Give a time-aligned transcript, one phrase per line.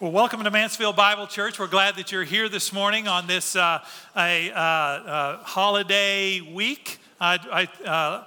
[0.00, 1.60] Well, welcome to Mansfield Bible Church.
[1.60, 3.78] We're glad that you're here this morning on this uh,
[4.16, 6.98] a, uh, uh, holiday week.
[7.20, 8.24] I, I uh,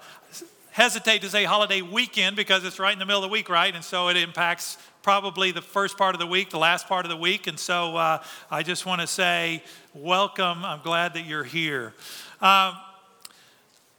[0.72, 3.76] hesitate to say holiday weekend because it's right in the middle of the week, right?
[3.76, 7.10] And so it impacts probably the first part of the week, the last part of
[7.10, 7.48] the week.
[7.48, 9.62] And so uh, I just want to say
[9.94, 10.64] welcome.
[10.64, 11.94] I'm glad that you're here.
[12.40, 12.78] Um,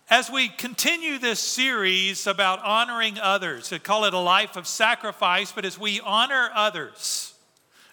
[0.08, 5.52] as we continue this series about honoring others, I call it a life of sacrifice,
[5.52, 7.34] but as we honor others,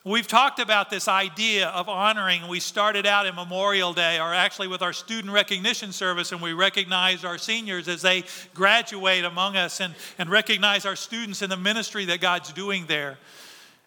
[0.08, 2.48] We've talked about this idea of honoring.
[2.48, 6.54] We started out in Memorial Day, or actually with our student recognition service, and we
[6.54, 8.24] recognize our seniors as they
[8.54, 13.18] graduate among us and, and recognize our students in the ministry that God's doing there.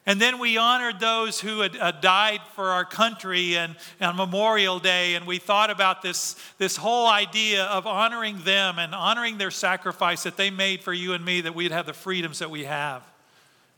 [0.07, 4.81] And then we honored those who had uh, died for our country and, on Memorial
[4.81, 9.53] Day, and we thought about this, this whole idea of honoring them and honoring their
[9.53, 12.65] sacrifice that they made for you and me, that we'd have the freedoms that we
[12.65, 13.05] have.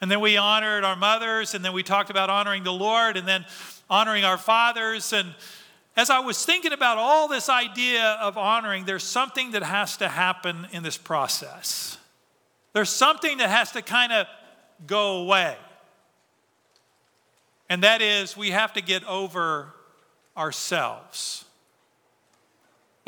[0.01, 3.29] And then we honored our mothers, and then we talked about honoring the Lord, and
[3.29, 3.45] then
[3.89, 5.13] honoring our fathers.
[5.13, 5.35] And
[5.97, 10.09] as I was thinking about all this idea of honoring, there's something that has to
[10.09, 11.99] happen in this process.
[12.73, 14.27] There's something that has to kind of
[14.87, 15.57] go away.
[17.69, 19.75] And that is, we have to get over
[20.37, 21.45] ourselves.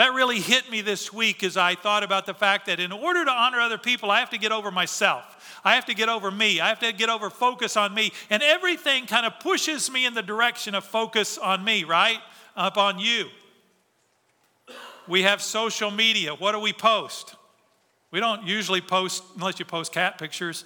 [0.02, 3.24] That really hit me this week as I thought about the fact that in order
[3.24, 5.60] to honor other people, I have to get over myself.
[5.62, 6.60] I have to get over me.
[6.60, 8.12] I have to get over focus on me.
[8.28, 12.18] And everything kind of pushes me in the direction of focus on me, right?
[12.56, 13.28] Up on you.
[15.06, 16.34] We have social media.
[16.34, 17.36] What do we post?
[18.10, 20.64] We don't usually post, unless you post cat pictures.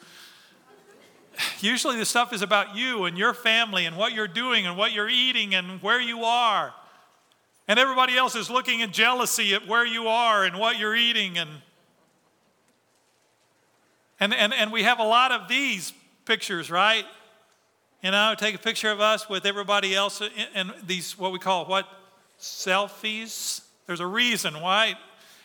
[1.61, 4.93] Usually the stuff is about you and your family and what you're doing and what
[4.93, 6.73] you're eating and where you are.
[7.69, 11.39] And everybody else is looking in jealousy at where you are and what you're eating
[11.39, 11.49] and
[14.19, 15.93] and, and, and we have a lot of these
[16.25, 17.05] pictures, right?
[18.03, 20.23] You know, take a picture of us with everybody else
[20.55, 21.87] and these, what we call what?
[22.41, 23.63] Selfies.
[23.87, 24.95] There's a reason why.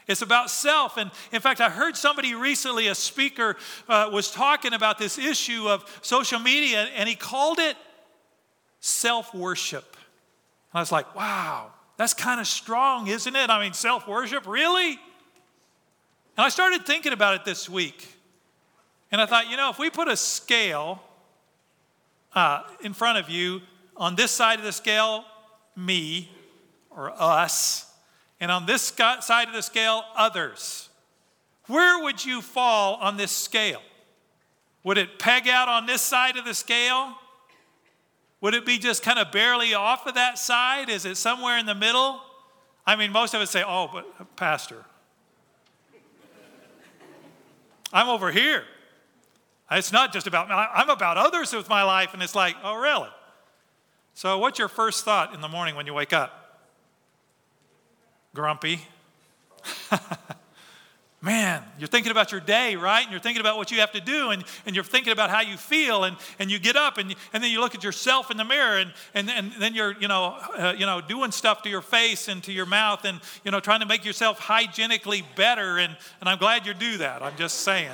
[0.07, 0.97] It's about self.
[0.97, 3.55] And in fact, I heard somebody recently, a speaker,
[3.87, 7.77] uh, was talking about this issue of social media, and he called it
[8.79, 9.95] self worship.
[10.71, 13.49] And I was like, wow, that's kind of strong, isn't it?
[13.51, 14.91] I mean, self worship, really?
[14.91, 14.99] And
[16.45, 18.15] I started thinking about it this week.
[19.11, 21.03] And I thought, you know, if we put a scale
[22.33, 23.61] uh, in front of you,
[23.95, 25.25] on this side of the scale,
[25.75, 26.31] me
[26.89, 27.93] or us,
[28.39, 30.89] and on this side of the scale, others,
[31.67, 33.81] where would you fall on this scale?
[34.83, 37.15] Would it peg out on this side of the scale?
[38.41, 40.89] Would it be just kind of barely off of that side?
[40.89, 42.21] Is it somewhere in the middle?
[42.85, 44.83] I mean, most of us say, oh, but uh, Pastor,
[47.93, 48.63] I'm over here.
[49.69, 52.13] It's not just about, me, I'm about others with my life.
[52.13, 53.09] And it's like, oh, really?
[54.13, 56.67] So, what's your first thought in the morning when you wake up?
[58.33, 58.81] Grumpy.
[61.23, 63.03] Man, you're thinking about your day, right?
[63.03, 65.41] And you're thinking about what you have to do, and, and you're thinking about how
[65.41, 68.37] you feel, and, and you get up, and, and then you look at yourself in
[68.37, 71.69] the mirror, and, and, and then you're, you know, uh, you know, doing stuff to
[71.69, 75.77] your face and to your mouth, and, you know, trying to make yourself hygienically better,
[75.77, 77.21] and, and I'm glad you do that.
[77.21, 77.91] I'm just saying.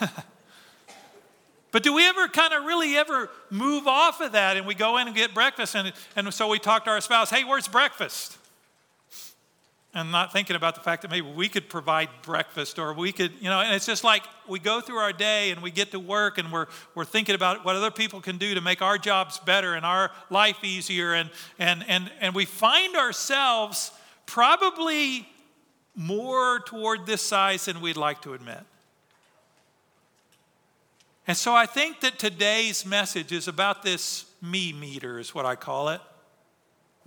[1.70, 4.96] But do we ever kind of really ever move off of that and we go
[4.96, 8.37] in and get breakfast and, and so we talk to our spouse, hey, where's breakfast?
[9.98, 13.32] And not thinking about the fact that maybe we could provide breakfast or we could,
[13.40, 15.98] you know, and it's just like we go through our day and we get to
[15.98, 19.40] work and we're, we're thinking about what other people can do to make our jobs
[19.40, 21.14] better and our life easier.
[21.14, 23.90] And, and, and, and we find ourselves
[24.24, 25.28] probably
[25.96, 28.60] more toward this size than we'd like to admit.
[31.26, 35.56] And so I think that today's message is about this me meter, is what I
[35.56, 36.00] call it.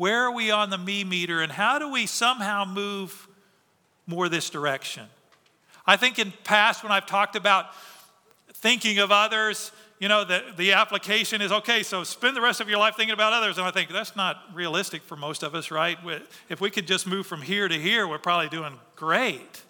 [0.02, 3.28] Where are we on the me meter, and how do we somehow move
[4.08, 5.06] more this direction?
[5.86, 7.68] I think in past, when I've talked about
[8.52, 12.68] thinking of others, you know, the, the application is okay, so spend the rest of
[12.68, 13.60] your life thinking about others.
[13.60, 16.00] And I think that's not realistic for most of us, right?
[16.50, 19.62] If we could just move from here to here, we're probably doing great.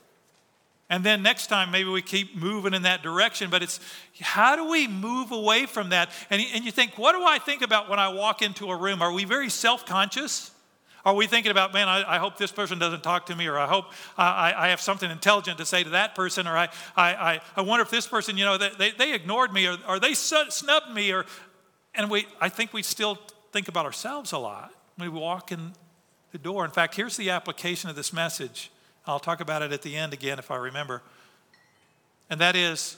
[0.92, 3.50] And then next time, maybe we keep moving in that direction.
[3.50, 3.80] But it's
[4.20, 6.10] how do we move away from that?
[6.30, 9.02] And, and you think, what do I think about when I walk into a room?
[9.02, 10.52] Are we very self conscious?
[11.06, 13.58] Are we thinking about, man, I, I, hope this person doesn't talk to me, or
[13.58, 13.86] I hope
[14.18, 17.82] I, I, have something intelligent to say to that person, or I, I, I wonder
[17.82, 21.26] if this person, you know, they, they ignored me, or, or they snubbed me, or,
[21.96, 23.18] and we, I think we still
[23.52, 25.74] think about ourselves a lot when we walk in
[26.34, 26.66] the door.
[26.66, 28.70] In fact, here's the application of this message
[29.06, 31.02] I'll talk about it at the end again if I remember.
[32.30, 32.98] And that is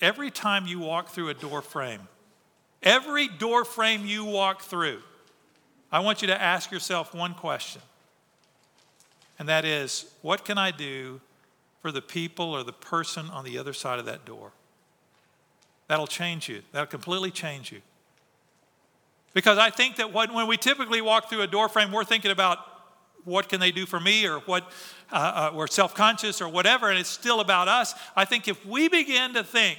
[0.00, 2.08] every time you walk through a door frame,
[2.82, 5.00] Every door frame you walk through,
[5.92, 7.82] I want you to ask yourself one question.
[9.38, 11.20] And that is, what can I do
[11.82, 14.52] for the people or the person on the other side of that door?
[15.88, 16.62] That'll change you.
[16.72, 17.80] That'll completely change you.
[19.34, 22.58] Because I think that when we typically walk through a door frame, we're thinking about
[23.24, 24.70] what can they do for me or what
[25.12, 27.94] uh, uh, we're self-conscious or whatever, and it's still about us.
[28.16, 29.78] I think if we begin to think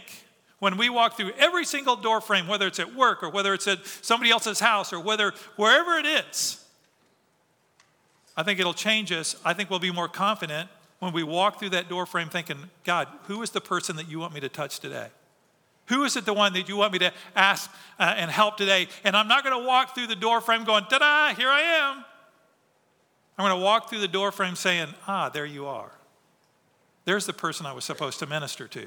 [0.60, 3.68] when we walk through every single door frame, whether it's at work or whether it's
[3.68, 6.64] at somebody else's house or whether wherever it is,
[8.38, 9.36] I think it'll change us.
[9.44, 13.08] I think we'll be more confident when we walk through that door frame thinking, God,
[13.24, 15.08] who is the person that you want me to touch today?
[15.88, 18.88] Who is it the one that you want me to ask uh, and help today?
[19.04, 21.62] And I'm not going to walk through the door frame going, ta da, here I
[21.62, 22.06] am.
[23.42, 25.92] I'm going to walk through the doorframe saying, ah, there you are.
[27.06, 28.86] There's the person I was supposed to minister to.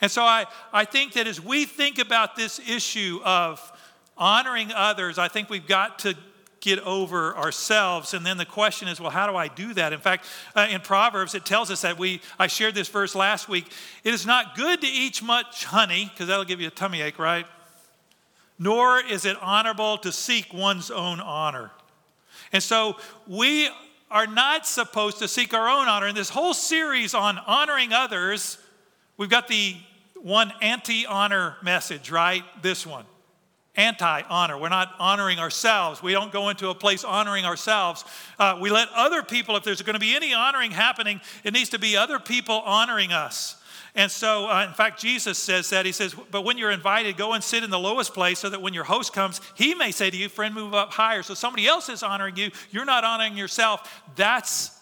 [0.00, 3.60] And so I, I think that as we think about this issue of
[4.16, 6.14] honoring others, I think we've got to
[6.60, 8.14] get over ourselves.
[8.14, 9.92] And then the question is, well, how do I do that?
[9.92, 10.24] In fact,
[10.54, 13.66] uh, in Proverbs, it tells us that we, I shared this verse last week.
[14.04, 17.18] It is not good to eat much honey, because that'll give you a tummy ache,
[17.18, 17.46] right?
[18.56, 21.72] Nor is it honorable to seek one's own honor.
[22.52, 22.96] And so
[23.26, 23.68] we
[24.10, 26.06] are not supposed to seek our own honor.
[26.06, 28.58] In this whole series on honoring others,
[29.16, 29.76] we've got the
[30.14, 32.44] one anti honor message, right?
[32.62, 33.04] This one
[33.76, 34.58] anti honor.
[34.58, 36.02] We're not honoring ourselves.
[36.02, 38.04] We don't go into a place honoring ourselves.
[38.38, 41.70] Uh, we let other people, if there's going to be any honoring happening, it needs
[41.70, 43.62] to be other people honoring us.
[43.96, 45.86] And so, uh, in fact, Jesus says that.
[45.86, 48.60] He says, But when you're invited, go and sit in the lowest place so that
[48.60, 51.22] when your host comes, he may say to you, Friend, move up higher.
[51.22, 52.50] So somebody else is honoring you.
[52.70, 54.02] You're not honoring yourself.
[54.14, 54.78] That's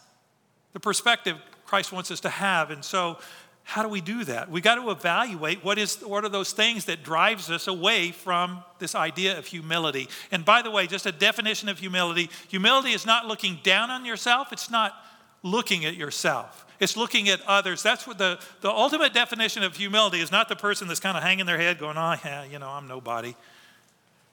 [0.73, 2.73] the perspective Christ wants us to have.
[2.73, 3.19] And so,
[3.66, 4.50] how do we do that?
[4.50, 8.62] We got to evaluate what is what are those things that drives us away from
[8.78, 10.08] this idea of humility.
[10.31, 14.05] And by the way, just a definition of humility, humility is not looking down on
[14.05, 14.94] yourself, it's not
[15.43, 16.66] looking at yourself.
[16.81, 17.82] It's looking at others.
[17.82, 21.22] That's what the, the ultimate definition of humility is not the person that's kind of
[21.22, 23.37] hanging their head going, oh, yeah, you know, I'm nobody.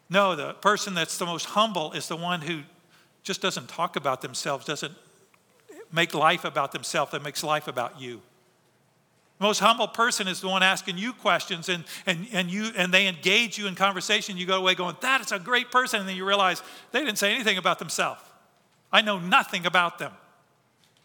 [0.10, 2.62] No, the person that's the most humble is the one who
[3.24, 4.94] just doesn't talk about themselves, doesn't
[5.92, 8.22] make life about themselves, that makes life about you.
[9.42, 12.94] The most humble person is the one asking you questions and, and, and, you, and
[12.94, 14.38] they engage you in conversation.
[14.38, 16.00] You go away going, That is a great person.
[16.00, 16.62] And then you realize
[16.92, 18.22] they didn't say anything about themselves.
[18.92, 20.12] I know nothing about them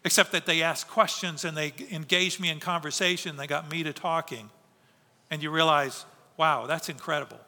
[0.05, 3.39] except that they asked questions and they engaged me in conversation.
[3.39, 4.51] They got me to talking.
[5.31, 6.05] And you realize,
[6.37, 7.41] wow, that's incredible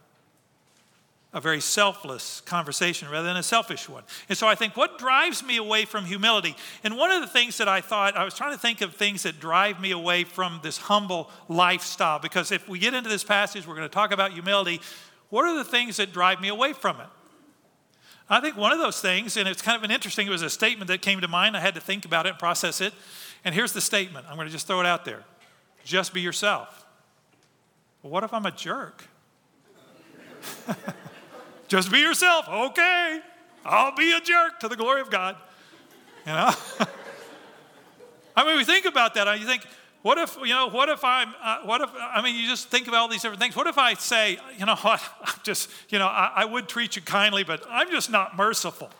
[1.32, 4.02] a very selfless conversation rather than a selfish one.
[4.28, 7.58] And so I think what drives me away from humility, and one of the things
[7.58, 10.60] that I thought, I was trying to think of things that drive me away from
[10.62, 14.32] this humble lifestyle, because if we get into this passage, we're going to talk about
[14.32, 14.80] humility.
[15.28, 17.08] What are the things that drive me away from it?
[18.30, 20.50] I think one of those things, and it's kind of an interesting, it was a
[20.50, 21.56] statement that came to mind.
[21.56, 22.92] I had to think about it and process it.
[23.44, 25.24] And here's the statement I'm going to just throw it out there
[25.84, 26.86] just be yourself.
[28.02, 29.04] Well, what if I'm a jerk?
[31.68, 32.48] Just be yourself.
[32.48, 33.20] Okay.
[33.64, 35.36] I'll be a jerk to the glory of God.
[36.26, 36.50] You know?
[38.36, 39.38] I mean, we think about that.
[39.38, 39.66] You think,
[40.02, 42.88] what if, you know, what if I'm, uh, what if, I mean, you just think
[42.88, 43.56] about all these different things.
[43.56, 46.96] What if I say, you know what, I'm just, you know, I, I would treat
[46.96, 48.90] you kindly, but I'm just not merciful.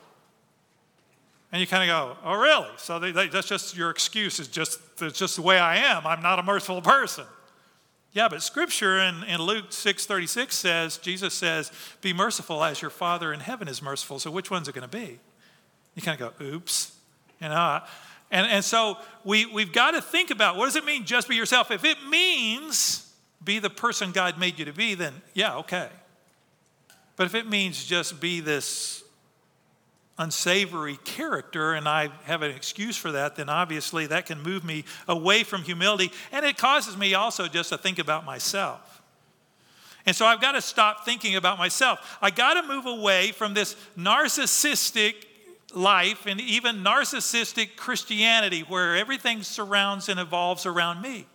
[1.50, 2.68] And you kind of go, oh, really?
[2.76, 4.38] So they, they, that's just your excuse.
[4.38, 6.06] It's just, it's just the way I am.
[6.06, 7.24] I'm not a merciful person.
[8.12, 13.32] Yeah, but scripture in, in Luke 6.36 says, Jesus says, be merciful as your Father
[13.32, 14.18] in heaven is merciful.
[14.18, 15.18] So which one's it going to be?
[15.94, 16.96] You kind of go, oops.
[17.40, 17.80] You know,
[18.30, 21.36] and, and so we, we've got to think about what does it mean just be
[21.36, 21.70] yourself?
[21.70, 23.12] If it means
[23.42, 25.88] be the person God made you to be, then yeah, okay.
[27.16, 29.02] But if it means just be this
[30.18, 34.84] unsavory character and I have an excuse for that, then obviously that can move me
[35.06, 36.10] away from humility.
[36.32, 39.02] And it causes me also just to think about myself.
[40.04, 42.18] And so I've got to stop thinking about myself.
[42.20, 45.14] I got to move away from this narcissistic
[45.74, 51.26] life and even narcissistic Christianity where everything surrounds and evolves around me.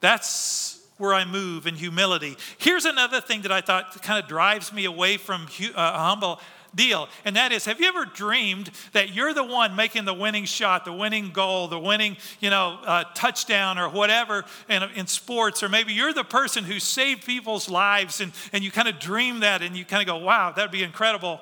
[0.00, 2.36] That's where I move in humility.
[2.58, 6.40] Here's another thing that I thought kind of drives me away from uh, humble
[6.74, 7.08] deal.
[7.24, 10.84] And that is, have you ever dreamed that you're the one making the winning shot,
[10.84, 15.62] the winning goal, the winning, you know, uh, touchdown or whatever in, in sports?
[15.62, 19.40] Or maybe you're the person who saved people's lives and, and you kind of dream
[19.40, 21.40] that and you kind of go, wow, that'd be incredible.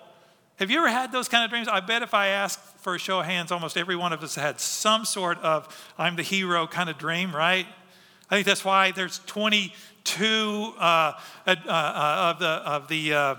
[0.59, 1.69] Have you ever had those kind of dreams?
[1.69, 4.35] I bet if I ask for a show of hands, almost every one of us
[4.35, 7.67] had some sort of I'm the hero kind of dream, right?
[8.29, 11.13] I think that's why there's 22 uh, uh,
[11.47, 13.39] uh, of the, of the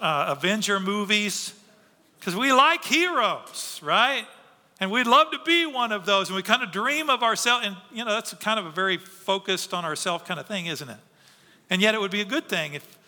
[0.00, 1.52] uh, Avenger movies,
[2.18, 4.26] because we like heroes, right?
[4.78, 7.66] And we'd love to be one of those, and we kind of dream of ourselves.
[7.66, 10.88] And, you know, that's kind of a very focused on ourselves kind of thing, isn't
[10.88, 10.98] it?
[11.70, 12.98] And yet it would be a good thing if,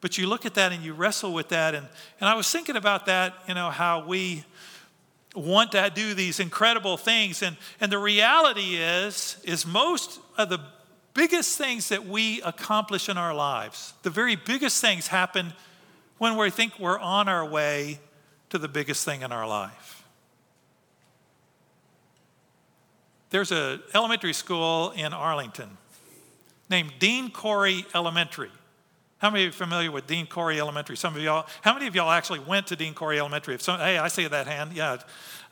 [0.00, 1.74] but you look at that and you wrestle with that.
[1.74, 1.86] And,
[2.20, 4.44] and I was thinking about that, you know, how we
[5.34, 7.42] want to do these incredible things.
[7.42, 10.60] And, and the reality is, is most of the
[11.14, 15.52] biggest things that we accomplish in our lives, the very biggest things happen
[16.22, 17.98] when we think we're on our way
[18.48, 20.04] to the biggest thing in our life.
[23.30, 25.76] There's an elementary school in Arlington
[26.70, 28.52] named Dean Corey Elementary.
[29.18, 30.96] How many of you are familiar with Dean Corey Elementary?
[30.96, 31.44] Some of y'all.
[31.60, 33.56] How many of y'all actually went to Dean Corey Elementary?
[33.56, 34.74] If some, hey, I see that hand.
[34.74, 34.98] Yeah,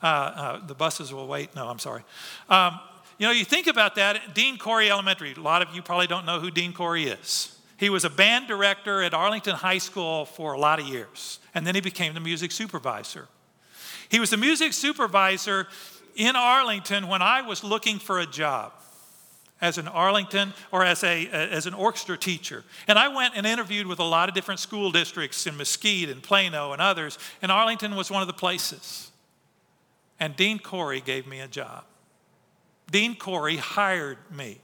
[0.04, 1.52] uh, uh, the buses will wait.
[1.56, 2.04] No, I'm sorry.
[2.48, 2.78] Um,
[3.18, 4.36] you know, you think about that.
[4.36, 5.34] Dean Corey Elementary.
[5.36, 7.59] A lot of you probably don't know who Dean Corey is.
[7.80, 11.66] He was a band director at Arlington High School for a lot of years, and
[11.66, 13.26] then he became the music supervisor.
[14.10, 15.66] He was the music supervisor
[16.14, 18.74] in Arlington when I was looking for a job
[19.62, 22.64] as an Arlington or as, a, as an orchestra teacher.
[22.86, 26.22] And I went and interviewed with a lot of different school districts in Mesquite and
[26.22, 29.10] Plano and others, and Arlington was one of the places.
[30.18, 31.84] And Dean Corey gave me a job.
[32.90, 34.58] Dean Corey hired me.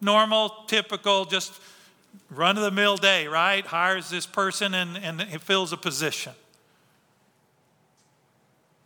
[0.00, 1.52] Normal, typical, just
[2.30, 3.64] run of the mill day, right?
[3.64, 6.32] Hires this person and, and fills a position.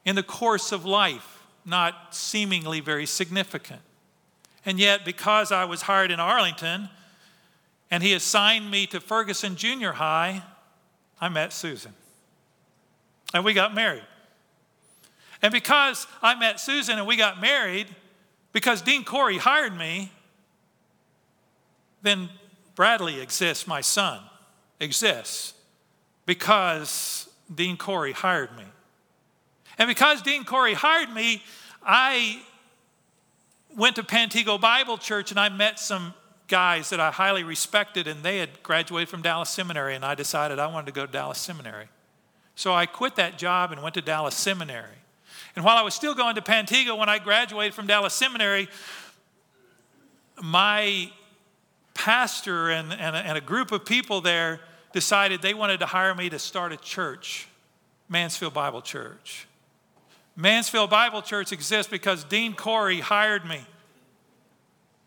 [0.05, 3.81] In the course of life, not seemingly very significant.
[4.65, 6.89] And yet, because I was hired in Arlington
[7.91, 10.43] and he assigned me to Ferguson Junior High,
[11.21, 11.93] I met Susan.
[13.35, 14.05] And we got married.
[15.43, 17.87] And because I met Susan and we got married,
[18.53, 20.13] because Dean Corey hired me,
[22.03, 22.29] then
[22.81, 24.23] Bradley exists, my son,
[24.81, 25.53] exists
[26.25, 28.65] because Dean Corey hired me.
[29.77, 31.43] And because Dean Corey hired me,
[31.83, 32.41] I
[33.77, 36.15] went to Pantego Bible Church and I met some
[36.49, 40.59] guys that I highly respected, and they had graduated from Dallas Seminary, and I decided
[40.59, 41.89] I wanted to go to Dallas Seminary.
[42.55, 44.97] So I quit that job and went to Dallas Seminary.
[45.55, 48.69] And while I was still going to Pantego, when I graduated from Dallas Seminary,
[50.43, 51.11] my
[52.01, 54.59] pastor and, and, a, and a group of people there
[54.95, 57.47] decided they wanted to hire me to start a church,
[58.09, 59.47] Mansfield Bible Church.
[60.35, 63.61] Mansfield Bible Church exists because Dean Corey hired me.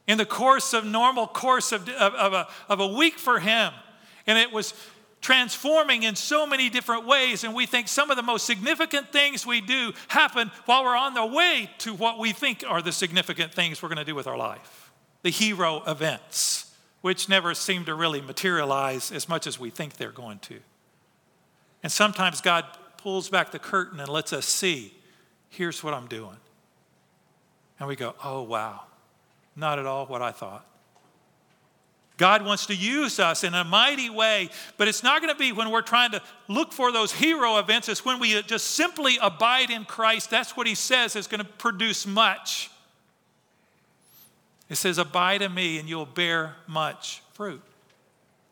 [0.06, 3.74] In the course of normal course of, of, of, a, of a week for him.
[4.28, 4.76] And it was
[5.20, 7.44] transforming in so many different ways.
[7.44, 11.16] And we think some of the most significant things we do happen while we're on
[11.16, 14.28] the way to what we think are the significant things we're going to do with
[14.28, 14.92] our life.
[15.24, 16.73] The hero events,
[17.04, 20.58] which never seem to really materialize as much as we think they're going to.
[21.84, 22.64] And sometimes God
[22.96, 24.94] pulls back the curtain and lets us see
[25.50, 26.38] here's what I'm doing.
[27.78, 28.84] And we go, oh, wow,
[29.54, 30.66] not at all what I thought.
[32.16, 35.52] God wants to use us in a mighty way, but it's not going to be
[35.52, 37.90] when we're trying to look for those hero events.
[37.90, 40.30] It's when we just simply abide in Christ.
[40.30, 42.70] That's what he says is going to produce much.
[44.74, 47.62] It says, Abide in me, and you'll bear much fruit.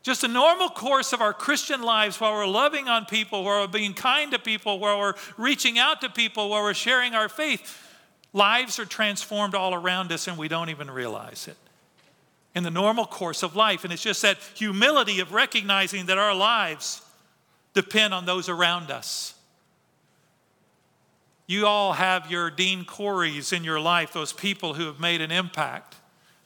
[0.04, 3.66] Just a normal course of our Christian lives while we're loving on people, while we're
[3.66, 7.76] being kind to people, while we're reaching out to people, while we're sharing our faith.
[8.32, 11.56] Lives are transformed all around us and we don't even realize it.
[12.54, 13.82] In the normal course of life.
[13.82, 17.02] And it's just that humility of recognizing that our lives
[17.74, 19.34] depend on those around us.
[21.48, 25.32] You all have your Dean Coreys in your life, those people who have made an
[25.32, 25.96] impact.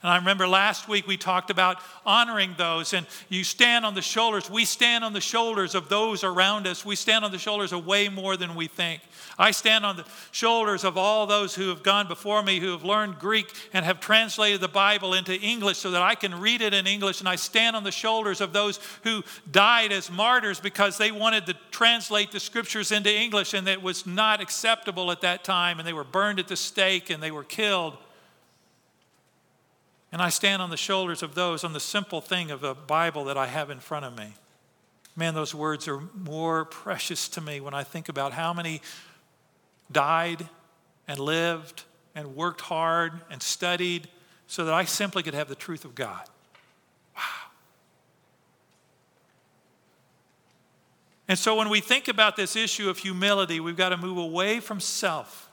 [0.03, 4.01] And I remember last week we talked about honoring those, and you stand on the
[4.03, 4.47] shoulders.
[4.47, 6.85] We stand on the shoulders of those around us.
[6.85, 9.01] We stand on the shoulders of way more than we think.
[9.39, 12.83] I stand on the shoulders of all those who have gone before me, who have
[12.83, 16.75] learned Greek and have translated the Bible into English so that I can read it
[16.75, 17.19] in English.
[17.19, 21.47] And I stand on the shoulders of those who died as martyrs because they wanted
[21.47, 25.87] to translate the scriptures into English, and it was not acceptable at that time, and
[25.87, 27.97] they were burned at the stake and they were killed.
[30.11, 33.25] And I stand on the shoulders of those on the simple thing of a Bible
[33.25, 34.33] that I have in front of me.
[35.15, 38.81] Man, those words are more precious to me when I think about how many
[39.91, 40.47] died
[41.07, 41.83] and lived
[42.15, 44.07] and worked hard and studied
[44.47, 46.25] so that I simply could have the truth of God.
[47.15, 47.23] Wow.
[51.27, 54.59] And so when we think about this issue of humility, we've got to move away
[54.59, 55.46] from self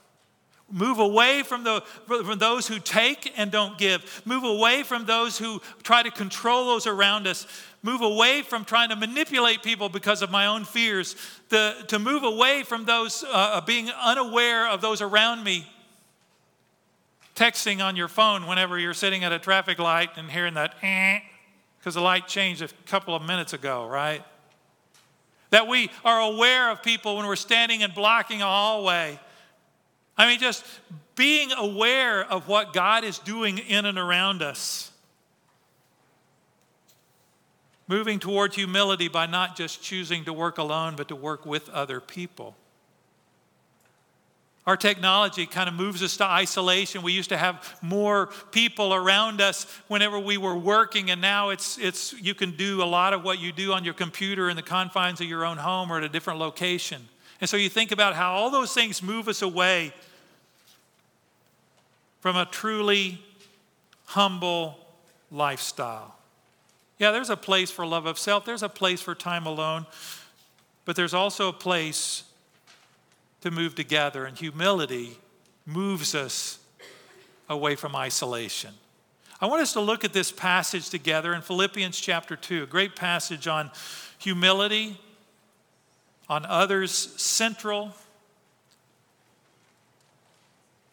[0.71, 4.23] Move away from, the, from those who take and don't give.
[4.25, 7.45] Move away from those who try to control those around us.
[7.83, 11.15] Move away from trying to manipulate people because of my own fears.
[11.49, 15.67] The, to move away from those uh, being unaware of those around me.
[17.35, 21.19] Texting on your phone whenever you're sitting at a traffic light and hearing that eh,
[21.77, 24.23] because the light changed a couple of minutes ago, right?
[25.51, 29.19] That we are aware of people when we're standing and blocking a hallway
[30.17, 30.65] I mean, just
[31.15, 34.91] being aware of what God is doing in and around us.
[37.87, 41.99] Moving towards humility by not just choosing to work alone, but to work with other
[41.99, 42.55] people.
[44.65, 47.03] Our technology kind of moves us to isolation.
[47.03, 51.77] We used to have more people around us whenever we were working, and now it's,
[51.77, 54.63] it's, you can do a lot of what you do on your computer in the
[54.63, 57.07] confines of your own home or at a different location.
[57.39, 59.93] And so you think about how all those things move us away
[62.25, 63.21] from a truly
[64.05, 64.79] humble
[65.29, 66.17] lifestyle.
[66.97, 69.85] Yeah, there's a place for love of self, there's a place for time alone,
[70.85, 72.23] but there's also a place
[73.41, 75.19] to move together, and humility
[75.67, 76.57] moves us
[77.47, 78.73] away from isolation.
[79.39, 82.95] I want us to look at this passage together in Philippians chapter 2, a great
[82.95, 83.69] passage on
[84.17, 84.99] humility,
[86.27, 87.93] on others central.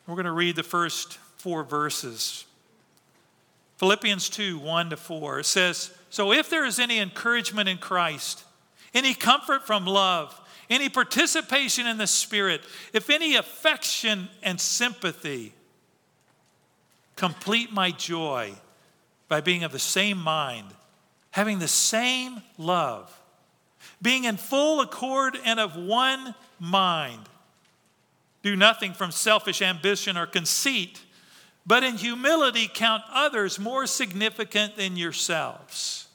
[0.06, 2.44] We're going to read the first four verses.
[3.78, 8.44] Philippians 2 1 to 4 says, So if there is any encouragement in Christ,
[8.94, 12.60] any comfort from love, any participation in the Spirit,
[12.92, 15.52] if any affection and sympathy,
[17.16, 18.52] complete my joy
[19.28, 20.68] by being of the same mind,
[21.32, 23.20] having the same love,
[24.00, 27.28] being in full accord and of one mind.
[28.42, 31.00] Do nothing from selfish ambition or conceit
[31.66, 36.08] but in humility count others more significant than yourselves.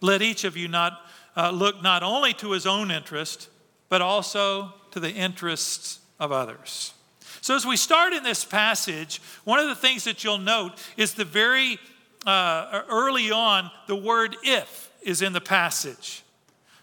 [0.00, 1.00] Let each of you not
[1.36, 3.48] uh, look not only to his own interest,
[3.88, 6.94] but also to the interests of others.
[7.42, 11.14] So, as we start in this passage, one of the things that you'll note is
[11.14, 11.78] the very
[12.26, 16.22] uh, early on, the word if is in the passage.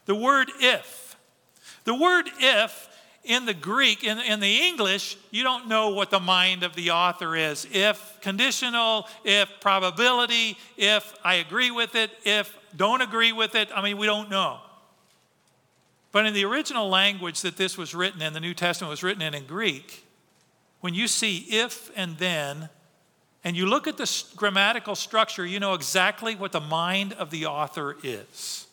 [0.06, 1.15] The word if.
[1.84, 2.89] The word if
[3.28, 6.92] in the Greek, in, in the English, you don't know what the mind of the
[6.92, 7.68] author is.
[7.72, 13.82] If conditional, if probability, if I agree with it, if don't agree with it, I
[13.82, 14.60] mean, we don't know.
[16.12, 19.22] But in the original language that this was written in, the New Testament was written
[19.22, 20.06] in in Greek,
[20.80, 22.70] when you see if and then,
[23.44, 27.46] and you look at the grammatical structure, you know exactly what the mind of the
[27.46, 28.66] author is.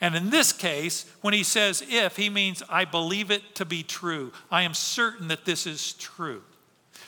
[0.00, 3.82] And in this case, when he says if, he means I believe it to be
[3.82, 4.32] true.
[4.50, 6.42] I am certain that this is true.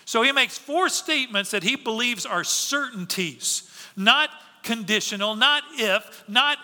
[0.04, 4.30] So he makes four statements that he believes are certainties, not
[4.62, 6.56] conditional, not if, not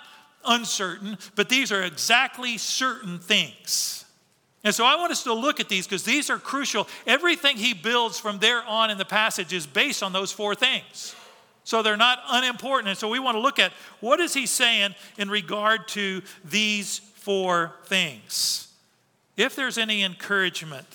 [0.46, 4.04] uncertain, but these are exactly certain things.
[4.62, 6.88] And so I want us to look at these because these are crucial.
[7.06, 11.14] Everything he builds from there on in the passage is based on those four things.
[11.64, 12.88] So they're not unimportant.
[12.88, 16.98] And so we want to look at what is he saying in regard to these
[16.98, 18.68] four things.
[19.36, 20.86] If there's any encouragement,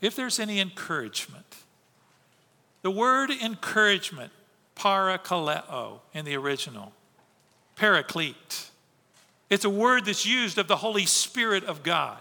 [0.00, 1.56] if there's any encouragement,
[2.82, 4.30] the word encouragement,
[4.76, 6.92] parakaleo in the original,
[7.74, 8.70] paraclete,
[9.50, 12.18] it's a word that's used of the Holy Spirit of God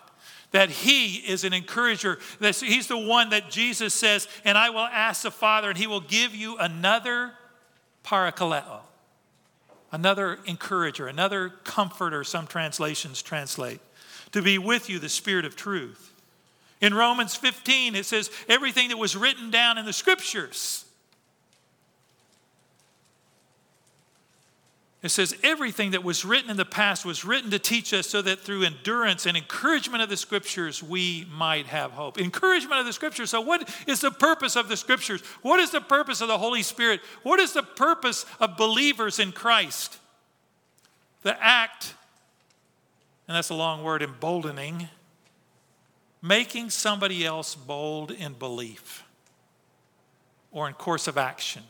[0.55, 2.17] that he is an encourager.
[2.39, 5.99] He's the one that Jesus says, and I will ask the Father, and he will
[5.99, 7.33] give you another
[8.05, 8.79] parakaleo,
[9.91, 13.81] another encourager, another comforter, some translations translate,
[14.31, 16.13] to be with you, the Spirit of truth.
[16.79, 20.84] In Romans 15, it says, everything that was written down in the scriptures
[25.05, 28.23] It says, everything that was written in the past was written to teach us so
[28.23, 32.17] that through endurance and encouragement of the scriptures, we might have hope.
[32.17, 33.29] Encouragement of the scriptures.
[33.29, 35.21] So, what is the purpose of the scriptures?
[35.43, 37.01] What is the purpose of the Holy Spirit?
[37.21, 39.99] What is the purpose of believers in Christ?
[41.21, 41.93] The act,
[43.27, 44.89] and that's a long word, emboldening,
[46.19, 49.03] making somebody else bold in belief
[50.51, 51.61] or in course of action.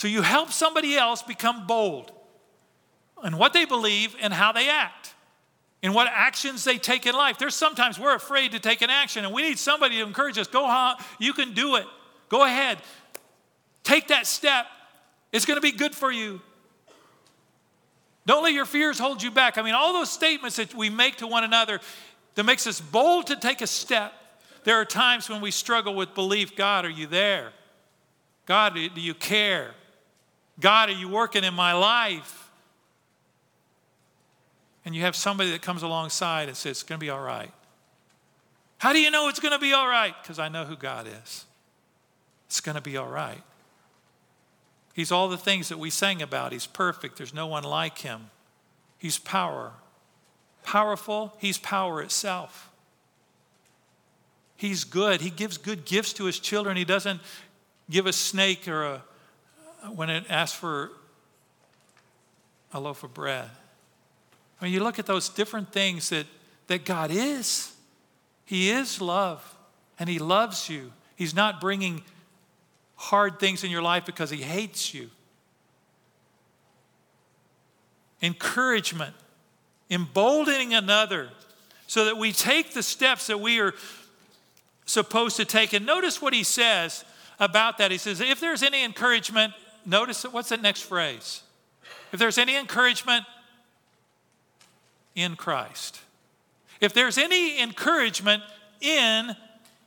[0.00, 2.10] So you help somebody else become bold
[3.22, 5.14] in what they believe and how they act,
[5.82, 7.36] in what actions they take in life.
[7.36, 10.46] There's sometimes we're afraid to take an action, and we need somebody to encourage us.
[10.46, 11.84] Go on, you can do it.
[12.30, 12.78] Go ahead.
[13.84, 14.64] Take that step.
[15.32, 16.40] It's going to be good for you.
[18.24, 19.58] Don't let your fears hold you back.
[19.58, 21.78] I mean, all those statements that we make to one another,
[22.36, 24.14] that makes us bold to take a step.
[24.64, 27.52] There are times when we struggle with belief God, are you there?
[28.46, 29.74] God, do you care?
[30.60, 32.50] God, are you working in my life?
[34.84, 37.50] And you have somebody that comes alongside and says, It's going to be all right.
[38.78, 40.14] How do you know it's going to be all right?
[40.22, 41.44] Because I know who God is.
[42.46, 43.42] It's going to be all right.
[44.94, 46.52] He's all the things that we sang about.
[46.52, 47.16] He's perfect.
[47.16, 48.30] There's no one like him.
[48.98, 49.72] He's power.
[50.62, 52.70] Powerful, he's power itself.
[54.56, 55.22] He's good.
[55.22, 56.76] He gives good gifts to his children.
[56.76, 57.20] He doesn't
[57.88, 59.02] give a snake or a
[59.94, 60.90] when it asks for
[62.72, 63.48] a loaf of bread.
[64.60, 66.26] I mean, you look at those different things that,
[66.66, 67.72] that God is.
[68.44, 69.56] He is love,
[69.98, 70.92] and He loves you.
[71.16, 72.02] He's not bringing
[72.96, 75.10] hard things in your life because He hates you.
[78.22, 79.14] Encouragement,
[79.90, 81.30] emboldening another
[81.86, 83.74] so that we take the steps that we are
[84.84, 85.72] supposed to take.
[85.72, 87.04] And notice what He says
[87.38, 87.90] about that.
[87.90, 89.54] He says, if there's any encouragement,
[89.86, 91.42] notice what's the next phrase?
[92.12, 93.24] If there's any encouragement
[95.14, 96.00] in Christ.
[96.80, 98.42] If there's any encouragement
[98.80, 99.36] in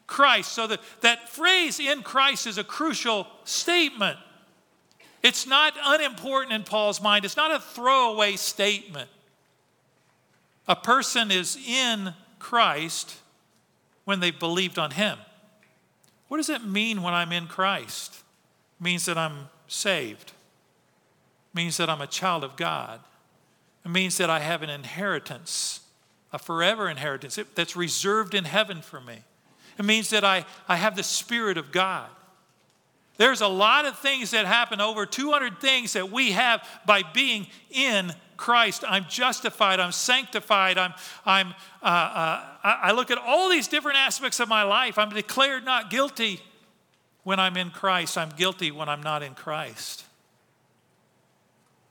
[0.07, 0.51] Christ.
[0.51, 4.17] So that, that phrase in Christ is a crucial statement.
[5.21, 9.09] It's not unimportant in Paul's mind, it's not a throwaway statement.
[10.67, 13.17] A person is in Christ
[14.05, 15.17] when they've believed on him.
[16.27, 18.15] What does it mean when I'm in Christ?
[18.79, 20.31] It means that I'm saved.
[20.31, 22.99] It means that I'm a child of God.
[23.85, 25.81] It means that I have an inheritance
[26.33, 29.19] a forever inheritance that's reserved in heaven for me.
[29.77, 32.09] It means that I, I have the Spirit of God.
[33.17, 37.45] There's a lot of things that happen, over 200 things that we have by being
[37.69, 38.83] in Christ.
[38.87, 44.39] I'm justified, I'm sanctified, I'm, I'm, uh, uh, I look at all these different aspects
[44.39, 44.97] of my life.
[44.97, 46.41] I'm declared not guilty
[47.23, 50.05] when I'm in Christ, I'm guilty when I'm not in Christ.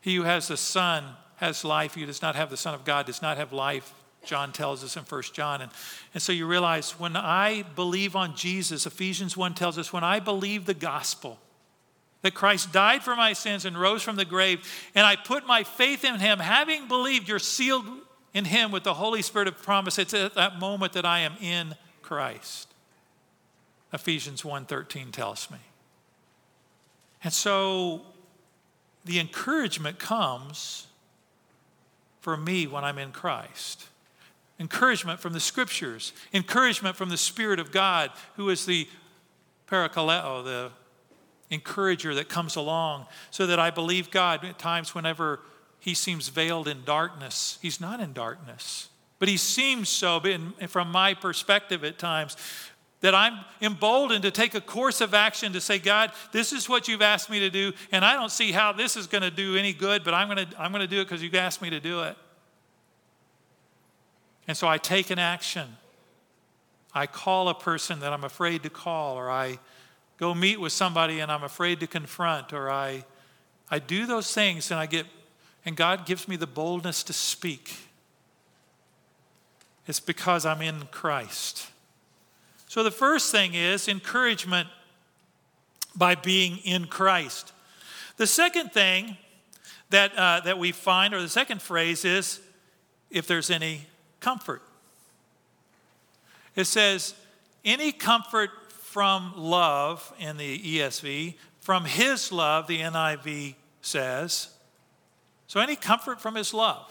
[0.01, 1.05] He who has the Son
[1.37, 1.95] has life.
[1.95, 3.95] He who does not have the Son of God does not have life.
[4.25, 5.62] John tells us in 1 John.
[5.62, 5.73] And,
[6.14, 10.21] and so you realize when I believe on Jesus, Ephesians 1 tells us, when I
[10.21, 11.38] believe the gospel,
[12.23, 14.61] that Christ died for my sins and rose from the grave,
[14.95, 17.85] and I put my faith in him, having believed, you're sealed
[18.33, 19.99] in him with the Holy Spirit of promise.
[19.99, 22.71] It's at that moment that I am in Christ.
[23.92, 25.59] Ephesians 1:13 tells me.
[27.24, 28.02] And so
[29.05, 30.87] the encouragement comes
[32.20, 33.88] for me when I'm in Christ
[34.62, 38.88] encouragement from the scriptures, encouragement from the Spirit of God, who is the
[39.68, 40.70] parakaleo, the
[41.50, 45.40] encourager that comes along, so that I believe God at times whenever
[45.81, 47.59] he seems veiled in darkness.
[47.61, 50.22] He's not in darkness, but he seems so
[50.68, 52.37] from my perspective at times.
[53.02, 56.88] That I'm emboldened to take a course of action to say, God, this is what
[56.88, 59.56] you've asked me to do, and I don't see how this is going to do
[59.56, 61.70] any good, but I'm going to, I'm going to do it because you've asked me
[61.70, 62.16] to do it.
[64.46, 65.68] And so I take an action.
[66.94, 69.58] I call a person that I'm afraid to call, or I
[70.16, 73.04] go meet with somebody and I'm afraid to confront, or I,
[73.68, 75.06] I do those things and I get,
[75.64, 77.74] and God gives me the boldness to speak.
[79.88, 81.71] It's because I'm in Christ.
[82.72, 84.66] So the first thing is encouragement
[85.94, 87.52] by being in Christ.
[88.16, 89.18] The second thing
[89.90, 92.40] that, uh, that we find, or the second phrase is
[93.11, 93.88] if there's any
[94.20, 94.62] comfort.
[96.56, 97.12] It says,
[97.62, 104.48] any comfort from love in the ESV, from his love, the NIV says.
[105.46, 106.90] So, any comfort from his love.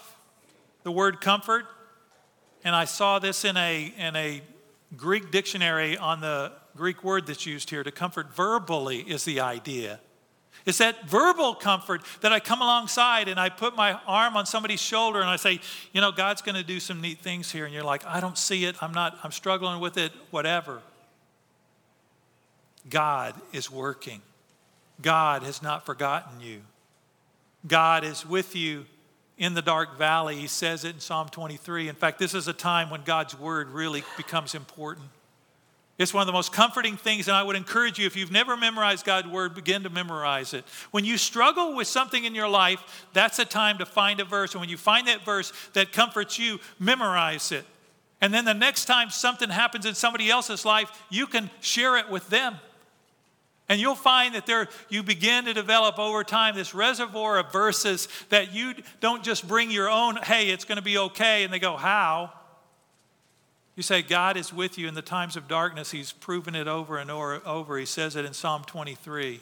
[0.83, 1.65] The word comfort,
[2.63, 4.43] and I saw this in a, in a
[4.95, 9.99] Greek dictionary on the Greek word that's used here to comfort verbally, is the idea.
[10.65, 14.81] It's that verbal comfort that I come alongside and I put my arm on somebody's
[14.81, 15.59] shoulder and I say,
[15.91, 17.65] you know, God's going to do some neat things here.
[17.65, 18.81] And you're like, I don't see it.
[18.81, 20.81] I'm not, I'm struggling with it, whatever.
[22.89, 24.21] God is working.
[25.01, 26.61] God has not forgotten you.
[27.67, 28.85] God is with you
[29.41, 30.35] in the dark valley.
[30.35, 31.89] He says it in Psalm 23.
[31.89, 35.07] In fact, this is a time when God's word really becomes important.
[35.97, 38.55] It's one of the most comforting things, and I would encourage you, if you've never
[38.55, 40.63] memorized God's word, begin to memorize it.
[40.91, 44.53] When you struggle with something in your life, that's a time to find a verse.
[44.53, 47.65] And when you find that verse that comforts you, memorize it.
[48.21, 52.09] And then the next time something happens in somebody else's life, you can share it
[52.11, 52.57] with them.
[53.71, 58.09] And you'll find that there you begin to develop over time this reservoir of verses
[58.27, 61.57] that you don't just bring your own, hey, it's going to be okay, and they
[61.57, 62.33] go, how?
[63.77, 65.89] You say God is with you in the times of darkness.
[65.89, 67.77] He's proven it over and over.
[67.77, 69.39] He says it in Psalm 23.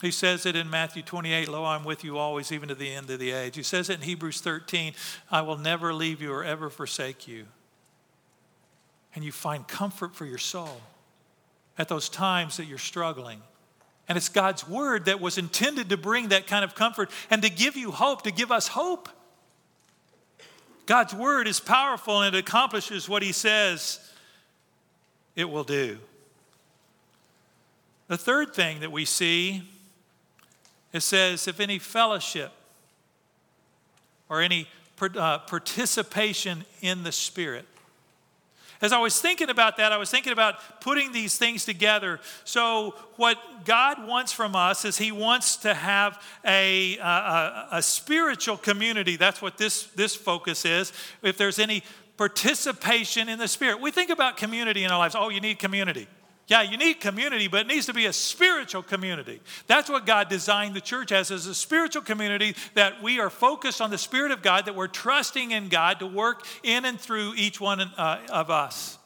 [0.00, 3.10] He says it in Matthew 28, Lo, I'm with you always, even to the end
[3.10, 3.56] of the age.
[3.56, 4.94] He says it in Hebrews 13,
[5.30, 7.44] I will never leave you or ever forsake you.
[9.14, 10.80] And you find comfort for your soul
[11.78, 13.40] at those times that you're struggling.
[14.08, 17.50] And it's God's word that was intended to bring that kind of comfort and to
[17.50, 19.08] give you hope, to give us hope.
[20.86, 23.98] God's word is powerful and it accomplishes what he says
[25.34, 25.98] it will do.
[28.08, 29.62] The third thing that we see
[30.92, 32.52] it says, if any fellowship
[34.28, 34.68] or any
[35.00, 37.66] uh, participation in the Spirit.
[38.86, 42.20] As I was thinking about that, I was thinking about putting these things together.
[42.44, 48.56] So, what God wants from us is He wants to have a, a, a spiritual
[48.56, 49.16] community.
[49.16, 50.92] That's what this, this focus is.
[51.20, 51.82] If there's any
[52.16, 55.16] participation in the Spirit, we think about community in our lives.
[55.18, 56.06] Oh, you need community.
[56.48, 59.40] Yeah, you need community, but it needs to be a spiritual community.
[59.66, 63.80] That's what God designed the church as, as a spiritual community that we are focused
[63.80, 67.34] on the Spirit of God, that we're trusting in God to work in and through
[67.34, 68.96] each one uh, of us.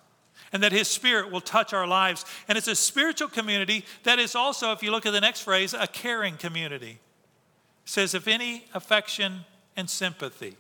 [0.52, 2.26] And that His Spirit will touch our lives.
[2.46, 5.72] And it's a spiritual community that is also, if you look at the next phrase,
[5.72, 6.98] a caring community.
[7.84, 10.56] It says, if any affection and sympathy.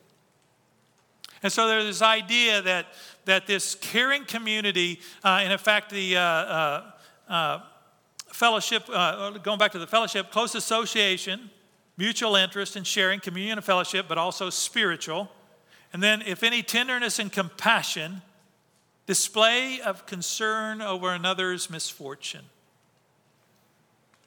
[1.42, 2.86] And so there's this idea that,
[3.24, 6.90] that this caring community, uh, and in fact, the uh, uh,
[7.28, 7.60] uh
[8.28, 11.50] fellowship, uh, going back to the fellowship, close association,
[11.96, 15.30] mutual interest in sharing, communion and fellowship, but also spiritual.
[15.92, 18.22] And then, if any tenderness and compassion,
[19.06, 22.44] display of concern over another's misfortune.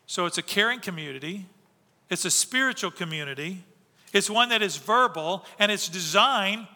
[0.05, 1.45] So it's a caring community,
[2.09, 3.63] it's a spiritual community,
[4.11, 6.67] it's one that is verbal, and it's designed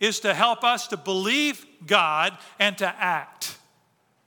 [0.00, 3.58] is to help us to believe God and to act.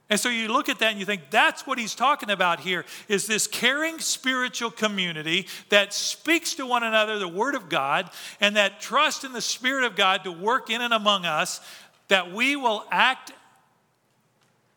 [0.10, 2.86] And so you look at that and you think that's what he's talking about here
[3.10, 8.56] is this caring spiritual community that speaks to one another the word of God and
[8.56, 11.60] that trust in the spirit of God to work in and among us
[12.08, 13.34] that we will act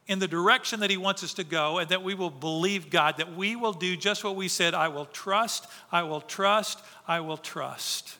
[0.09, 3.18] in the direction that he wants us to go and that we will believe God
[3.18, 7.20] that we will do just what we said I will trust I will trust I
[7.20, 8.16] will trust.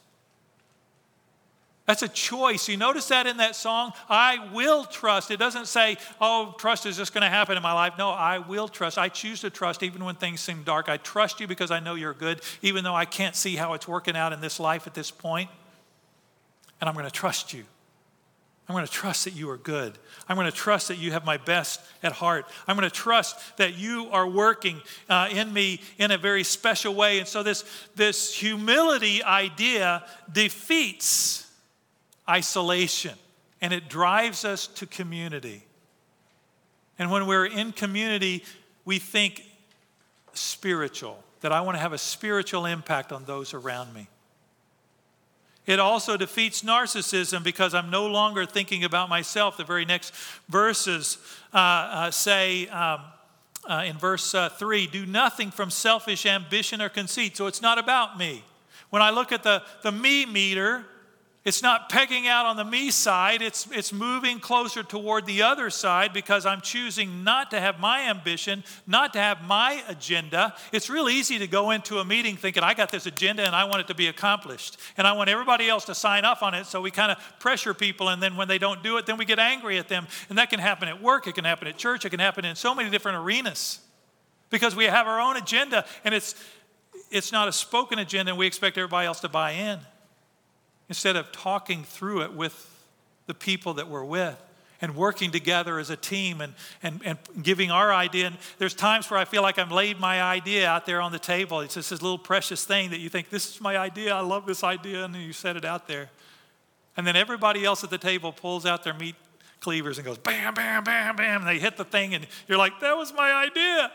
[1.91, 2.69] That's a choice.
[2.69, 3.93] You notice that in that song?
[4.09, 5.33] I will trust.
[5.33, 7.95] It doesn't say, oh, trust is just going to happen in my life.
[7.99, 8.97] No, I will trust.
[8.97, 10.89] I choose to trust even when things seem dark.
[10.89, 13.89] I trust you because I know you're good, even though I can't see how it's
[13.89, 15.51] working out in this life at this point.
[16.81, 17.65] And I'm going to trust you.
[18.69, 19.99] I'm going to trust that you are good.
[20.29, 22.47] I'm going to trust that you have my best at heart.
[22.69, 26.95] I'm going to trust that you are working uh, in me in a very special
[26.95, 27.19] way.
[27.19, 27.65] And so, this,
[27.97, 31.50] this humility idea defeats
[32.31, 33.19] isolation,
[33.61, 35.65] and it drives us to community.
[36.99, 38.45] And when we're in community,
[38.85, 39.45] we think
[40.33, 44.09] spiritual, that I want to have a spiritual impact on those around me.
[45.67, 49.57] It also defeats narcissism because I'm no longer thinking about myself.
[49.57, 50.15] The very next
[50.49, 51.19] verses
[51.53, 53.01] uh, uh, say, um,
[53.69, 57.37] uh, in verse uh, 3 do nothing from selfish ambition or conceit.
[57.37, 58.43] So it's not about me.
[58.89, 60.85] When I look at the, the me meter,
[61.43, 65.71] it's not pegging out on the me side, it's, it's moving closer toward the other
[65.71, 70.55] side because I'm choosing not to have my ambition, not to have my agenda.
[70.71, 73.65] It's real easy to go into a meeting thinking, I got this agenda and I
[73.65, 74.77] want it to be accomplished.
[74.99, 76.67] And I want everybody else to sign off on it.
[76.67, 79.25] So we kind of pressure people, and then when they don't do it, then we
[79.25, 80.07] get angry at them.
[80.29, 82.55] And that can happen at work, it can happen at church, it can happen in
[82.55, 83.81] so many different arenas
[84.51, 86.35] because we have our own agenda and it's,
[87.11, 89.81] it's not a spoken agenda and we expect everybody else to buy in
[90.91, 92.69] instead of talking through it with
[93.27, 94.37] the people that we're with
[94.83, 98.27] and working together as a team and, and, and giving our idea.
[98.27, 101.19] And there's times where I feel like I've laid my idea out there on the
[101.19, 101.61] table.
[101.61, 104.47] It's just this little precious thing that you think, this is my idea, I love
[104.47, 106.11] this idea, and then you set it out there.
[106.97, 109.15] And then everybody else at the table pulls out their meat
[109.61, 112.81] cleavers and goes bam, bam, bam, bam, and they hit the thing, and you're like,
[112.81, 113.93] that was my idea.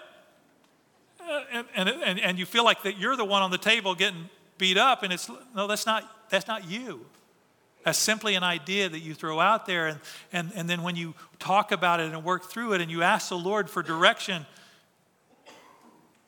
[1.20, 3.96] Uh, and, and, and, and you feel like that you're the one on the table
[3.96, 7.06] getting beat up, and it's, no, that's not that's not you.
[7.84, 9.88] That's simply an idea that you throw out there.
[9.88, 10.00] And,
[10.34, 13.30] and, and then when you talk about it and work through it and you ask
[13.30, 14.48] the Lord for direction,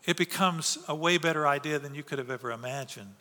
[0.06, 3.16] it becomes a way better idea than you could have ever imagined.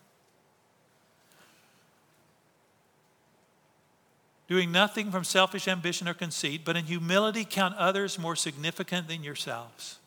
[4.49, 9.25] Doing nothing from selfish ambition or conceit, but in humility count others more significant than
[9.25, 9.99] yourselves.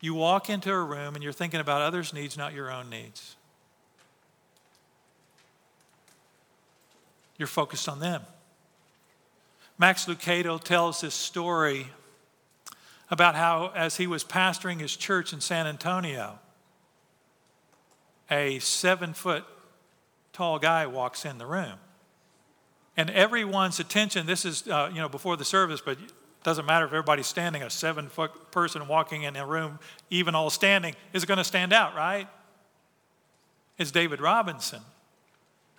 [0.00, 3.36] You walk into a room and you're thinking about others' needs, not your own needs.
[7.36, 8.22] You're focused on them.
[9.78, 11.88] Max Lucado tells this story
[13.10, 16.38] about how, as he was pastoring his church in San Antonio,
[18.30, 19.44] a seven foot
[20.32, 21.78] tall guy walks in the room.
[22.96, 25.98] And everyone's attention, this is, uh, you know, before the service, but
[26.42, 30.50] doesn't matter if everybody's standing, a seven foot person walking in a room, even all
[30.50, 32.28] standing, is going to stand out, right?
[33.78, 34.80] It's David Robinson.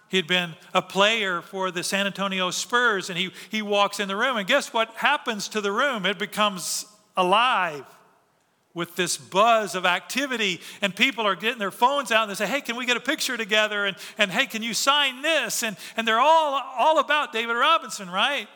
[0.10, 4.16] He'd been a player for the San Antonio Spurs, and he, he walks in the
[4.16, 4.38] room.
[4.38, 6.06] And guess what happens to the room?
[6.06, 7.86] It becomes alive
[8.74, 12.48] with this buzz of activity, and people are getting their phones out and they say,
[12.48, 13.86] Hey, can we get a picture together?
[13.86, 15.64] And, and hey, can you sign this?
[15.64, 18.48] And, and they're all, all about David Robinson, right?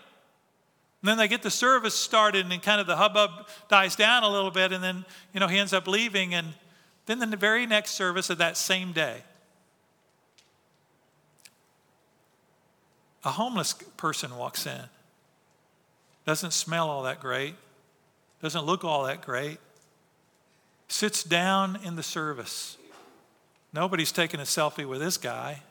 [1.05, 3.29] And then they get the service started, and kind of the hubbub
[3.69, 6.33] dies down a little bit, and then, you know, he ends up leaving.
[6.33, 6.55] And
[7.05, 9.21] then the very next service of that same day,
[13.23, 14.81] A homeless person walks in,
[16.25, 17.53] doesn't smell all that great,
[18.41, 19.59] doesn't look all that great,
[20.87, 22.77] sits down in the service.
[23.73, 25.61] Nobody's taking a selfie with this guy.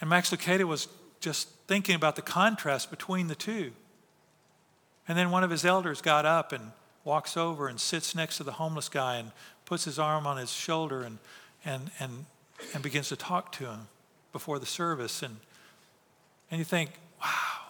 [0.00, 0.88] And Max Lucado was
[1.24, 3.72] just thinking about the contrast between the two.
[5.08, 8.44] And then one of his elders got up and walks over and sits next to
[8.44, 9.32] the homeless guy and
[9.64, 11.18] puts his arm on his shoulder and,
[11.64, 12.26] and, and,
[12.74, 13.88] and begins to talk to him
[14.32, 15.22] before the service.
[15.22, 15.38] And,
[16.50, 16.90] and you think,
[17.22, 17.68] wow,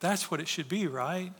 [0.00, 1.32] that's what it should be, right?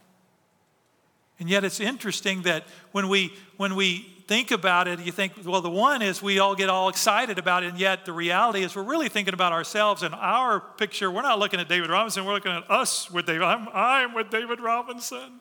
[1.39, 5.61] And yet it's interesting that when we, when we think about it, you think, well,
[5.61, 8.75] the one is we all get all excited about it, and yet the reality is
[8.75, 11.11] we're really thinking about ourselves and our picture.
[11.11, 13.43] We're not looking at David Robinson, we're looking at us with David.
[13.43, 15.41] I'm, I'm with David Robinson,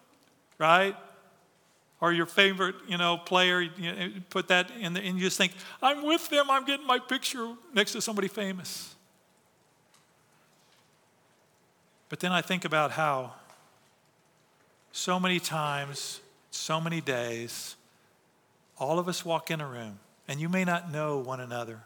[0.58, 0.96] right?
[2.04, 5.54] or your favorite, you know, player, you put that in the, and you just think,
[5.82, 8.94] I'm with them, I'm getting my picture next to somebody famous.
[12.10, 13.36] But then I think about how
[14.92, 16.20] so many times,
[16.52, 17.78] so many days,
[18.78, 21.82] all of us walk in a room, and you may not know one another.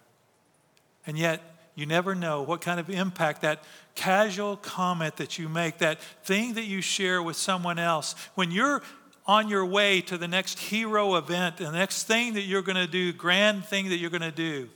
[1.06, 1.42] And yet,
[1.76, 3.64] you never know what kind of impact that
[3.96, 8.82] casual comment that you make, that thing that you share with someone else, when you're
[9.26, 12.88] on your way to the next hero event, the next thing that you're going to
[12.88, 14.70] do, grand thing that you're going to do,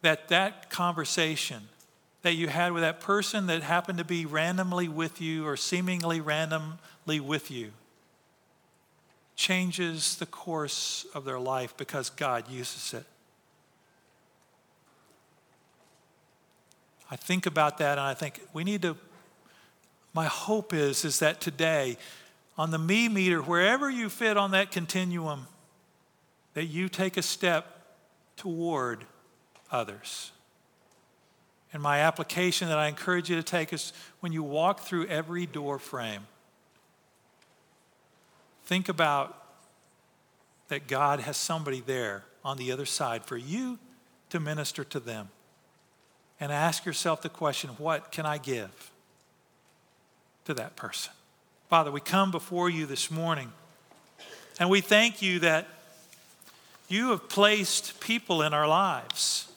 [0.00, 1.62] that that conversation
[2.22, 6.20] that you had with that person that happened to be randomly with you or seemingly
[6.20, 7.72] randomly with you
[9.36, 13.04] changes the course of their life because God uses it.
[17.10, 18.96] I think about that and I think we need to
[20.14, 21.96] my hope is is that today
[22.58, 25.46] on the me meter, wherever you fit on that continuum,
[26.54, 27.96] that you take a step
[28.36, 29.04] toward
[29.70, 30.32] others.
[31.72, 35.46] And my application that I encourage you to take is when you walk through every
[35.46, 36.26] door frame,
[38.64, 39.38] think about
[40.68, 43.78] that God has somebody there on the other side for you
[44.30, 45.28] to minister to them.
[46.40, 48.90] And ask yourself the question what can I give
[50.46, 51.12] to that person?
[51.68, 53.52] Father, we come before you this morning
[54.58, 55.68] and we thank you that
[56.88, 59.50] you have placed people in our lives,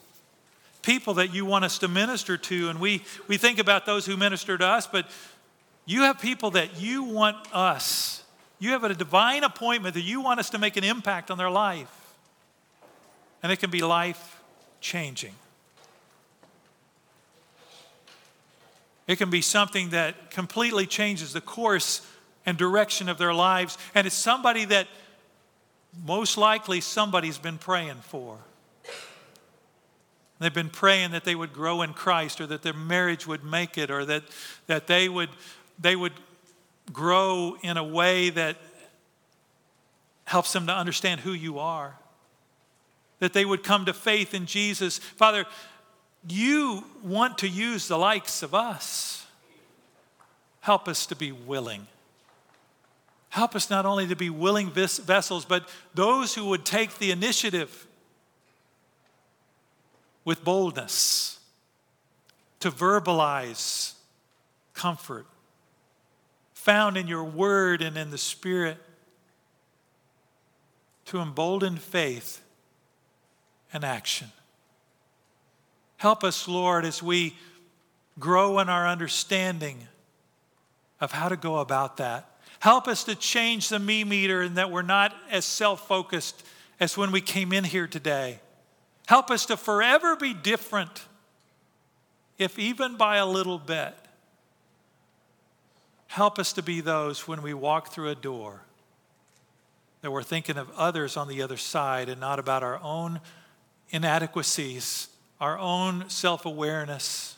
[0.82, 2.70] people that you want us to minister to.
[2.70, 5.10] And we, we think about those who minister to us, but
[5.86, 8.24] you have people that you want us,
[8.60, 11.50] you have a divine appointment that you want us to make an impact on their
[11.50, 11.92] life.
[13.44, 14.42] And it can be life
[14.80, 15.34] changing.
[19.08, 22.06] It can be something that completely changes the course
[22.46, 23.78] and direction of their lives.
[23.94, 24.88] And it's somebody that
[26.06, 28.38] most likely somebody's been praying for.
[30.40, 33.78] They've been praying that they would grow in Christ or that their marriage would make
[33.78, 34.24] it or that,
[34.68, 35.30] that they, would,
[35.80, 36.12] they would
[36.92, 38.58] grow in a way that
[40.26, 41.96] helps them to understand who you are.
[43.20, 44.98] That they would come to faith in Jesus.
[44.98, 45.46] Father,
[46.28, 49.26] you want to use the likes of us.
[50.62, 51.88] Help us to be willing.
[53.30, 57.86] Help us not only to be willing vessels, but those who would take the initiative
[60.24, 61.40] with boldness
[62.60, 63.94] to verbalize
[64.74, 65.28] comfort
[66.66, 68.78] found in your word and in the Spirit,
[71.06, 72.42] to embolden faith
[73.72, 74.30] and action.
[75.98, 77.36] Help us, Lord, as we
[78.18, 79.88] grow in our understanding
[81.00, 82.32] of how to go about that.
[82.60, 86.44] Help us to change the me meter and that we're not as self focused
[86.80, 88.40] as when we came in here today.
[89.06, 91.04] Help us to forever be different
[92.40, 93.96] if even by a little bit.
[96.16, 98.62] Help us to be those when we walk through a door
[100.00, 103.20] that we're thinking of others on the other side and not about our own
[103.90, 105.10] inadequacies,
[105.42, 107.36] our own self awareness.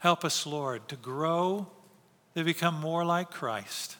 [0.00, 1.68] Help us, Lord, to grow,
[2.36, 3.96] to become more like Christ.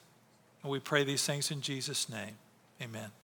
[0.63, 2.37] And we pray these things in Jesus' name.
[2.83, 3.11] Amen.